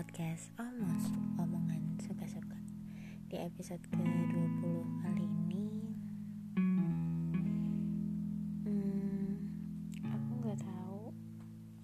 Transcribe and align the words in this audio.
podcast 0.00 0.48
Almost 0.56 1.12
Omongan 1.36 2.00
Suka-Suka. 2.00 2.56
Di 3.28 3.36
episode 3.36 3.84
ke-20 3.92 4.64
kali 5.04 5.28
ini 5.28 5.92
hmm, 8.64 9.28
Aku 10.08 10.32
gak 10.40 10.56
tahu. 10.56 11.12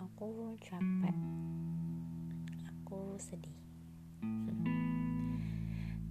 Aku 0.00 0.56
capek. 0.64 1.16
Aku 2.64 3.20
sedih. 3.20 3.60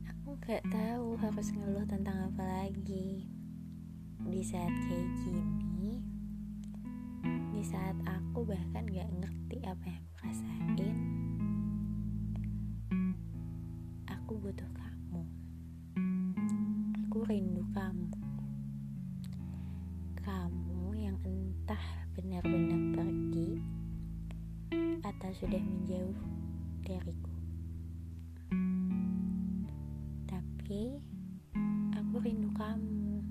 Aku 0.05 0.37
gak 0.45 0.61
tahu 0.69 1.17
harus 1.17 1.49
ngeluh 1.57 1.89
tentang 1.89 2.29
apa 2.29 2.69
lagi. 2.69 3.25
Di 4.29 4.41
saat 4.45 4.69
kayak 4.69 5.09
gini 5.25 6.05
Di 7.49 7.65
saat 7.65 7.97
aku 8.05 8.45
bahkan 8.45 8.85
gak 8.93 9.09
ngerti 9.09 9.57
apa 9.65 9.85
yang 9.89 10.05
aku 10.05 10.21
rasain 10.21 11.24
butuh 14.45 14.69
kamu. 14.77 15.25
Aku 17.09 17.25
rindu 17.25 17.65
kamu. 17.73 18.13
Kamu 20.21 20.93
yang 20.93 21.17
entah 21.25 21.81
benar-benar 22.13 22.77
pergi 22.93 23.57
atau 25.01 25.31
sudah 25.33 25.57
menjauh 25.57 26.13
dariku. 26.85 27.33
Tapi 30.29 31.01
aku 31.97 32.15
rindu 32.21 32.53
kamu. 32.53 33.25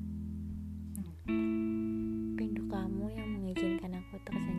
Rindu 2.35 2.63
kamu 2.67 3.05
yang 3.15 3.29
mengizinkan 3.39 4.03
aku 4.03 4.19
tersenyum 4.27 4.54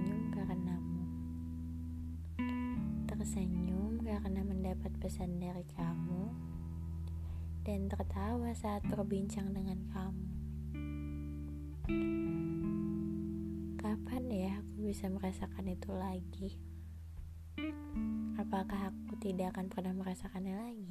karena 4.21 4.43
mendapat 4.45 4.91
pesan 5.01 5.39
dari 5.39 5.65
kamu 5.75 6.31
dan 7.65 7.89
tertawa 7.89 8.53
saat 8.53 8.85
berbincang 8.85 9.49
dengan 9.51 9.81
kamu. 9.89 10.27
Kapan 13.81 14.23
ya 14.29 14.51
aku 14.61 14.85
bisa 14.85 15.09
merasakan 15.09 15.65
itu 15.73 15.89
lagi? 15.93 16.49
Apakah 18.37 18.93
aku 18.93 19.17
tidak 19.17 19.57
akan 19.57 19.67
pernah 19.73 19.93
merasakannya 19.97 20.55
lagi? 20.55 20.89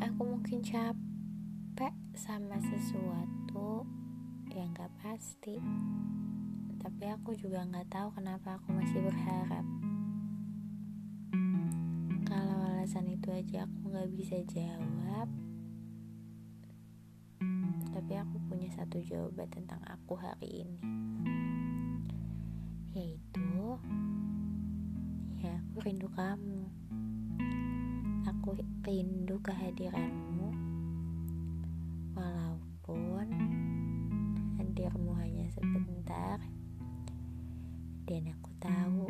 Aku 0.00 0.20
mungkin 0.24 0.64
capek 0.64 1.92
sama 2.16 2.56
sesuatu 2.60 3.84
yang 4.48 4.72
gak 4.72 4.90
pasti 5.04 5.60
tapi 6.80 7.12
aku 7.12 7.36
juga 7.36 7.60
nggak 7.68 7.92
tahu 7.92 8.08
kenapa 8.16 8.56
aku 8.56 8.72
masih 8.72 9.04
berharap. 9.04 9.64
Kalau 12.24 12.56
alasan 12.72 13.04
itu 13.12 13.28
aja 13.28 13.68
aku 13.68 13.92
nggak 13.92 14.10
bisa 14.16 14.40
jawab. 14.48 15.28
Tapi 17.92 18.12
aku 18.16 18.36
punya 18.48 18.72
satu 18.72 18.96
jawaban 19.04 19.52
tentang 19.52 19.84
aku 19.84 20.16
hari 20.16 20.64
ini. 20.64 20.80
Yaitu 22.96 23.76
ya 25.44 25.60
aku 25.60 25.76
rindu 25.84 26.08
kamu. 26.16 26.64
Aku 28.24 28.56
rindu 28.88 29.36
kehadiranmu. 29.44 30.48
Walaupun 32.16 33.28
hadirmu 34.56 35.12
hanya 35.20 35.44
sebentar 35.52 36.40
dan 38.10 38.26
aku 38.34 38.50
tahu 38.58 39.06